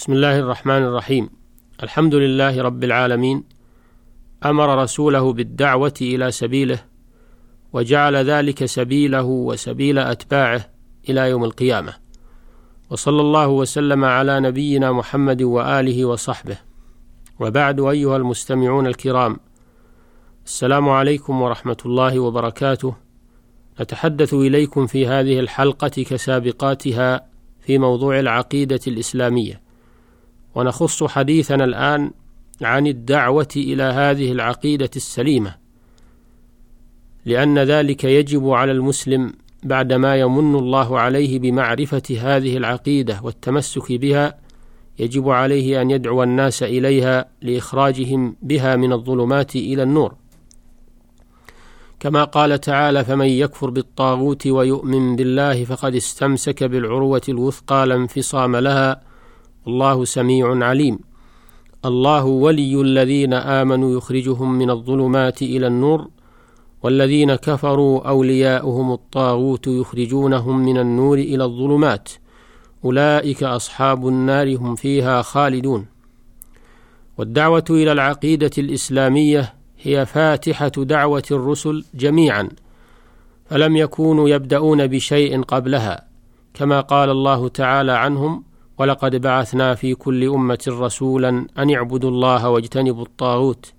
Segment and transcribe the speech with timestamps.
[0.00, 1.30] بسم الله الرحمن الرحيم.
[1.82, 3.44] الحمد لله رب العالمين.
[4.44, 6.84] أمر رسوله بالدعوة إلى سبيله
[7.72, 10.70] وجعل ذلك سبيله وسبيل أتباعه
[11.08, 11.92] إلى يوم القيامة.
[12.90, 16.58] وصلى الله وسلم على نبينا محمد وآله وصحبه.
[17.40, 19.36] وبعد أيها المستمعون الكرام
[20.44, 22.94] السلام عليكم ورحمة الله وبركاته.
[23.80, 27.26] نتحدث إليكم في هذه الحلقة كسابقاتها
[27.60, 29.69] في موضوع العقيدة الإسلامية.
[30.54, 32.10] ونخص حديثنا الآن
[32.62, 35.54] عن الدعوة إلى هذه العقيدة السليمة
[37.24, 39.32] لأن ذلك يجب على المسلم
[39.62, 44.38] بعدما يمن الله عليه بمعرفة هذه العقيدة والتمسك بها
[44.98, 50.14] يجب عليه أن يدعو الناس إليها لإخراجهم بها من الظلمات إلى النور.
[52.00, 59.09] كما قال تعالى فمن يكفر بالطاغوت ويؤمن بالله فقد استمسك بالعروة الوثقى لا انفصام لها
[59.66, 60.98] الله سميع عليم.
[61.84, 66.08] الله ولي الذين آمنوا يخرجهم من الظلمات إلى النور
[66.82, 72.08] والذين كفروا أولياؤهم الطاغوت يخرجونهم من النور إلى الظلمات.
[72.84, 75.86] أولئك أصحاب النار هم فيها خالدون.
[77.18, 82.48] والدعوة إلى العقيدة الإسلامية هي فاتحة دعوة الرسل جميعا
[83.50, 86.04] فلم يكونوا يبدأون بشيء قبلها
[86.54, 88.44] كما قال الله تعالى عنهم
[88.80, 93.72] ولقد بعثنا في كل أمة رسولا أن اعبدوا الله واجتنبوا الطاغوت.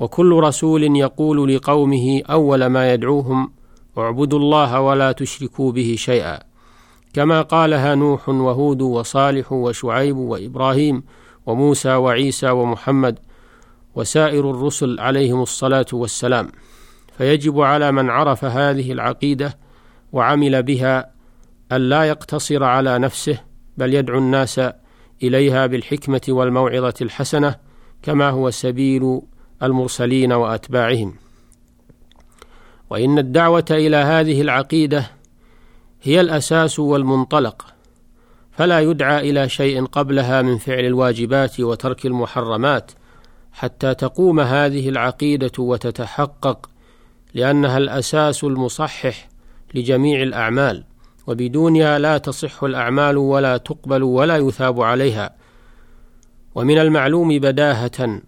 [0.00, 3.52] وكل رسول يقول لقومه أول ما يدعوهم
[3.98, 6.38] اعبدوا الله ولا تشركوا به شيئا.
[7.14, 11.02] كما قالها نوح وهود وصالح وشعيب وإبراهيم
[11.46, 13.18] وموسى وعيسى ومحمد
[13.94, 16.48] وسائر الرسل عليهم الصلاة والسلام.
[17.18, 19.58] فيجب على من عرف هذه العقيدة
[20.12, 21.10] وعمل بها
[21.72, 24.60] أن لا يقتصر على نفسه بل يدعو الناس
[25.22, 27.54] إليها بالحكمة والموعظة الحسنة
[28.02, 29.20] كما هو سبيل
[29.62, 31.14] المرسلين وأتباعهم.
[32.90, 35.10] وإن الدعوة إلى هذه العقيدة
[36.02, 37.66] هي الأساس والمنطلق
[38.50, 42.92] فلا يدعى إلى شيء قبلها من فعل الواجبات وترك المحرمات
[43.52, 46.70] حتى تقوم هذه العقيدة وتتحقق
[47.34, 49.28] لأنها الأساس المصحح
[49.74, 50.84] لجميع الأعمال.
[51.26, 55.34] وبدونها لا تصح الأعمال ولا تقبل ولا يثاب عليها.
[56.54, 58.20] ومن المعلوم بداهة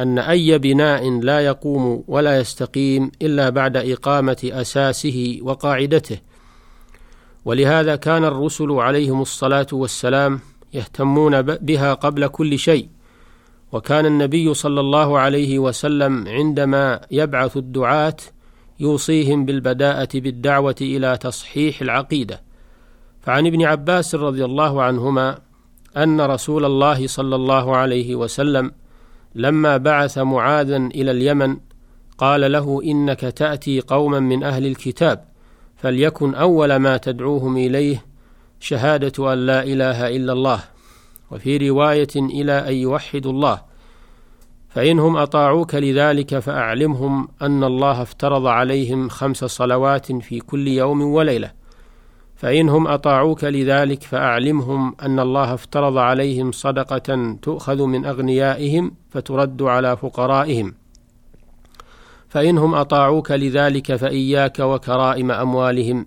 [0.00, 6.18] أن أي بناء لا يقوم ولا يستقيم إلا بعد إقامة أساسه وقاعدته.
[7.44, 10.40] ولهذا كان الرسل عليهم الصلاة والسلام
[10.74, 12.88] يهتمون بها قبل كل شيء.
[13.72, 18.16] وكان النبي صلى الله عليه وسلم عندما يبعث الدعاة
[18.80, 22.42] يوصيهم بالبداءة بالدعوة إلى تصحيح العقيدة.
[23.20, 25.38] فعن ابن عباس رضي الله عنهما
[25.96, 28.72] أن رسول الله صلى الله عليه وسلم
[29.34, 31.56] لما بعث معاذا إلى اليمن
[32.18, 35.24] قال له إنك تأتي قوما من أهل الكتاب
[35.76, 38.04] فليكن أول ما تدعوهم إليه
[38.60, 40.60] شهادة أن لا إله إلا الله.
[41.30, 43.71] وفي رواية إلى أن يوحدوا الله
[44.74, 51.50] فإنهم أطاعوك لذلك فأعلمهم أن الله افترض عليهم خمس صلوات في كل يوم وليلة.
[52.36, 60.74] فإنهم أطاعوك لذلك فأعلمهم أن الله افترض عليهم صدقة تؤخذ من أغنيائهم فترد على فقرائهم.
[62.28, 66.06] فإنهم أطاعوك لذلك فإياك وكرائم أموالهم.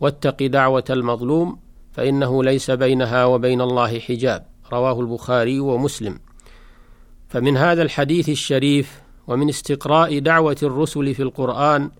[0.00, 1.58] واتق دعوة المظلوم
[1.92, 4.46] فإنه ليس بينها وبين الله حجاب.
[4.72, 6.18] رواه البخاري ومسلم.
[7.28, 11.90] فمن هذا الحديث الشريف ومن استقراء دعوة الرسل في القرآن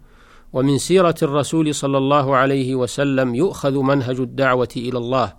[0.53, 5.33] ومن سيرة الرسول صلى الله عليه وسلم يؤخذ منهج الدعوة إلى الله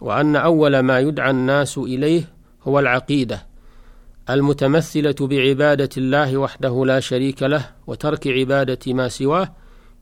[0.00, 2.22] وأن أول ما يدعى الناس إليه
[2.62, 3.46] هو العقيدة
[4.30, 9.52] المتمثلة بعبادة الله وحده لا شريك له وترك عبادة ما سواه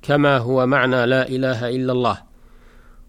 [0.03, 2.34] كما هو معنى لا إله إلا الله.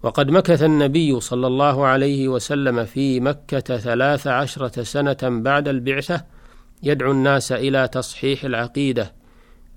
[0.04, 6.24] وقد مكث النبي صلى الله عليه وسلم في مكة ثلاث عشرة سنة بعد البعثة
[6.84, 9.14] يدعو الناس إلى تصحيح العقيدة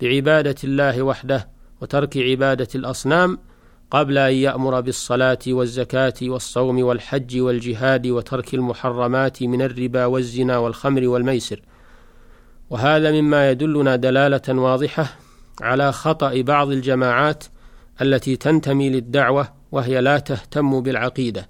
[0.01, 1.49] بعبادة الله وحده
[1.81, 3.37] وترك عبادة الأصنام
[3.91, 11.61] قبل أن يأمر بالصلاة والزكاة والصوم والحج والجهاد وترك المحرمات من الربا والزنا والخمر والميسر.
[12.69, 15.05] وهذا مما يدلنا دلالة واضحة
[15.61, 17.43] على خطأ بعض الجماعات
[18.01, 21.49] التي تنتمي للدعوة وهي لا تهتم بالعقيدة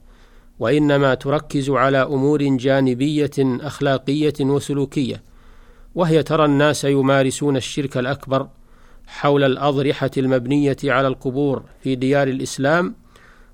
[0.59, 5.23] وإنما تركز على أمور جانبية أخلاقية وسلوكية
[5.95, 8.47] وهي ترى الناس يمارسون الشرك الأكبر
[9.07, 12.95] حول الأضرحة المبنية على القبور في ديار الإسلام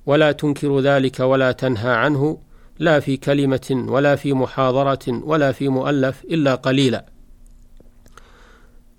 [0.06, 2.38] ولا تنكر ذلك ولا تنهى عنه
[2.80, 7.15] لا في كلمة ولا في محاضرة ولا في مؤلف إلا قليلا.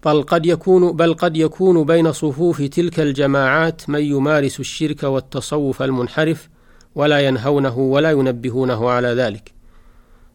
[0.04, 6.48] بل قد يكون بل قد يكون بين صفوف تلك الجماعات من يمارس الشرك والتصوف المنحرف
[6.94, 9.52] ولا ينهونه ولا ينبهونه على ذلك.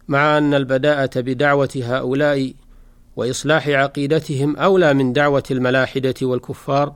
[0.08, 2.54] مع أن البداءة بدعوة هؤلاء
[3.16, 6.94] وإصلاح عقيدتهم أولى من دعوة الملاحدة والكفار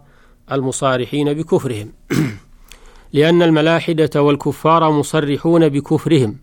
[0.51, 1.91] المصارحين بكفرهم.
[3.13, 6.37] لأن الملاحدة والكفار مصرحون بكفرهم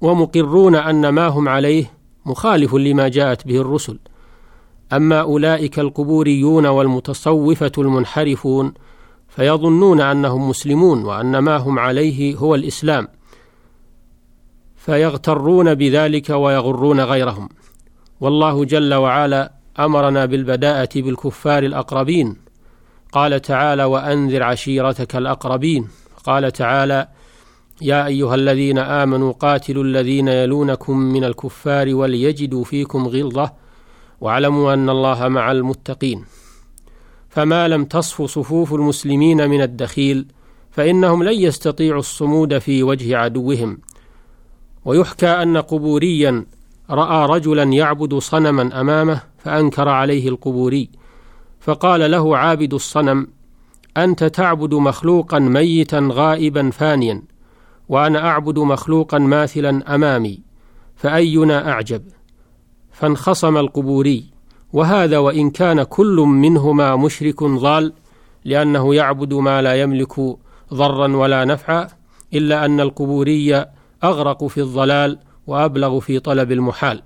[0.00, 1.90] ومقرون أن ما هم عليه
[2.26, 3.98] مخالف لما جاءت به الرسل.
[4.92, 8.72] أما أولئك القبوريون والمتصوفة المنحرفون
[9.28, 13.08] فيظنون أنهم مسلمون وأن ما هم عليه هو الإسلام
[14.76, 17.48] فيغترون بذلك ويغرون غيرهم.
[18.20, 22.36] والله جل وعلا أمرنا بالبداءة بالكفار الأقربين.
[23.12, 25.88] قال تعالى وأنذر عشيرتك الأقربين
[26.24, 27.08] قال تعالى
[27.82, 33.61] يا أيها الذين آمنوا قاتلوا الذين يلونكم من الكفار وليجدوا فيكم غلظة
[34.22, 36.24] واعلموا أن الله مع المتقين.
[37.28, 40.26] فما لم تصف صفوف المسلمين من الدخيل
[40.70, 43.78] فإنهم لن يستطيعوا الصمود في وجه عدوهم.
[44.84, 46.46] ويحكى أن قبوريا
[46.90, 50.90] رأى رجلا يعبد صنما أمامه فأنكر عليه القبوري.
[51.60, 53.26] فقال له عابد الصنم
[53.96, 57.22] أنت تعبد مخلوقا ميتا غائبا فانيا
[57.88, 60.40] وأنا أعبد مخلوقا ماثلا أمامي
[60.96, 62.02] فأينا أعجب؟
[62.92, 64.24] فانخصم القبوري.
[64.72, 67.92] وهذا وإن كان كل منهما مشرك ضال
[68.44, 70.20] لأنه يعبد ما لا يملك
[70.74, 71.88] ضرا ولا نفعا
[72.34, 73.64] إلا أن القبوري
[74.04, 77.02] أغرق في الضلال وأبلغ في طلب المحال.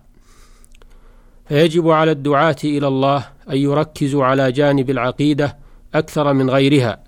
[1.49, 5.57] فيجب على الدعاة إلى الله أن يركزوا على جانب العقيدة
[5.95, 6.99] أكثر من غيرها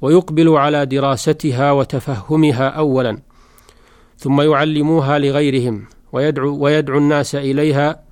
[0.00, 3.18] ويقبلوا على دراستها وتفهمها اولا
[4.18, 5.86] ثم يعلموها لغيرهم.
[6.16, 8.02] ويدعو ويدعو الناس إليها.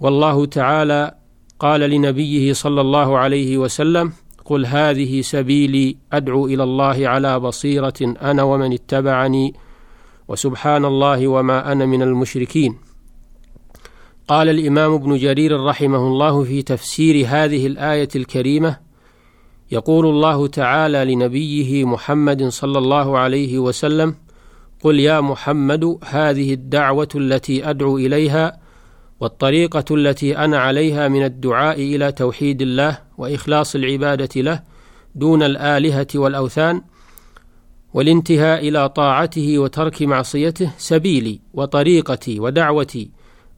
[0.00, 1.14] والله تعالى
[1.58, 4.12] قال لنبيه صلى الله عليه وسلم
[4.44, 9.54] قل هذه سبيلي أدعو إلى الله على بصيرة أنا ومن اتبعني
[10.28, 12.76] وسبحان الله وما أنا من المشركين.
[14.28, 18.76] قال الإمام ابن جرير رحمه الله في تفسير هذه الآية الكريمة
[19.70, 24.14] يقول الله تعالى لنبيه محمد صلى الله عليه وسلم
[24.80, 28.58] قل يا محمد هذه الدعوة التي أدعو إليها
[29.20, 34.62] والطريقة التي أنا عليها من الدعاء إلى توحيد الله وإخلاص العبادة له
[35.14, 36.82] دون الآلهة والأوثان
[37.94, 43.10] والانتهاء إلى طاعته وترك معصيته سبيلي وطريقتي ودعوتي.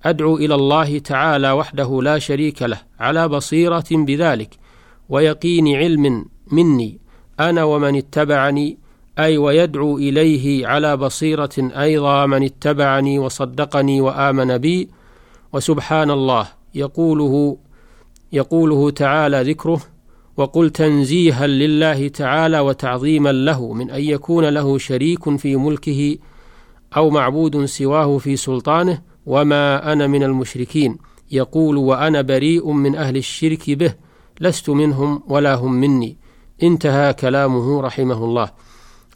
[0.05, 4.55] أدعو إلى الله تعالى وحده لا شريك له على بصيرة بذلك
[5.09, 6.99] ويقين علم مني.
[7.41, 8.79] أنا ومن اتبعني
[9.19, 14.89] أي ويدعو إليه على بصيرة أيضا من اتبعني وصدقني وآمن بي
[15.53, 17.57] وسبحان الله يقوله
[18.33, 19.81] يقوله تعالى ذكره
[20.37, 26.17] وقل تنزيها لله تعالى وتعظيما له من أن يكون له شريك في ملكه
[26.97, 30.99] أو معبود سواه في سلطانه وما أنا من المشركين.
[31.33, 33.95] يقول وأنا بريء من أهل الشرك به
[34.41, 36.17] لست منهم ولا هم مني.
[36.63, 38.51] انتهى كلامه رحمه الله.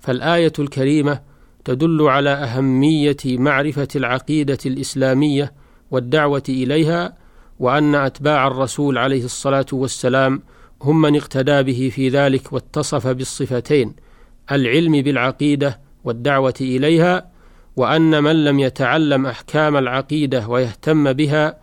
[0.05, 1.21] فالآية الكريمة
[1.65, 5.53] تدل على أهمية معرفة العقيدة الإسلامية
[5.91, 7.17] والدعوة إليها
[7.59, 10.43] وأن أتباع الرسول عليه الصلاة والسلام
[10.83, 13.95] هم من اقتدى به في ذلك واتصف بالصفتين
[14.53, 17.31] العلم بالعقيدة والدعوة إليها
[17.77, 21.59] وأن من لم يتعلم أحكام العقيدة ويهتم بها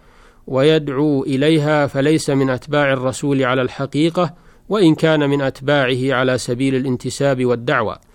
[0.48, 4.34] ويدعو إليها فليس من أتباع الرسول على الحقيقة
[4.70, 8.11] وإن كان من أتباعه على سبيل الانتساب والدعوة.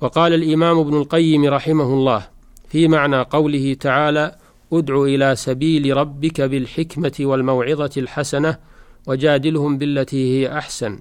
[0.00, 2.26] وقال الإمام ابن القيم رحمه الله
[2.68, 4.36] في معنى قوله تعالى
[4.72, 8.58] ادع إلى سبيل ربك بالحكمة والموعظة الحسنة
[9.06, 11.00] وجادلهم بالتي هي أحسن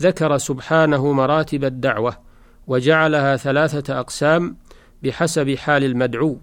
[0.00, 2.16] ذكر سبحانه مراتب الدعوة
[2.66, 4.56] وجعلها ثلاثة أقسام
[5.02, 6.38] بحسب حال المدعو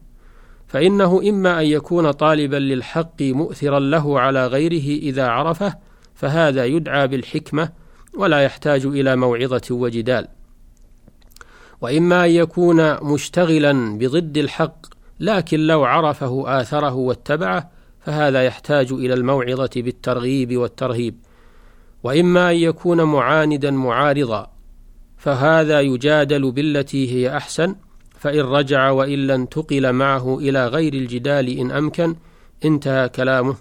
[0.67, 5.75] فإنه إما أن يكون طالبا للحق مؤثرا له على غيره إذا عرفه
[6.15, 7.70] فهذا يدعى بالحكمة
[8.13, 10.27] ولا يحتاج إلى موعظة وجدال.
[11.81, 14.86] وإما أن يكون مشتغلا بضد الحق
[15.19, 21.15] لكن لو عرفه آثره واتبعه فهذا يحتاج إلى الموعظة بالترغيب والترهيب.
[22.03, 24.51] وإما أن يكون معاندا معارضا
[25.17, 27.75] فهذا يجادل بالتي هي أحسن
[28.19, 32.15] فإن رجع وإلا انتقل معه إلى غير الجدال إن أمكن
[32.65, 33.55] انتهى كلامه.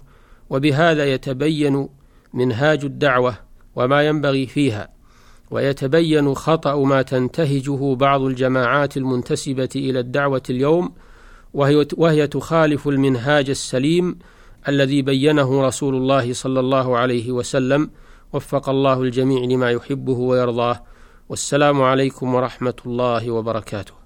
[0.49, 1.89] وبهذا يتبين
[2.33, 3.35] منهاج الدعوة
[3.75, 4.96] وما ينبغي فيها.
[5.51, 10.93] ويتبين خطأ ما تنتهجه بعض الجماعات المنتسبة إلى الدعوة اليوم
[11.53, 14.19] وهي, وهي تخالف المنهاج السليم
[14.67, 17.89] الذي بينه رسول الله صلى الله عليه وسلم
[18.33, 20.83] وفق الله الجميع لما يحبه ويرضاه.
[21.29, 23.96] والسلام عليكم ورحمة الله وبركاته.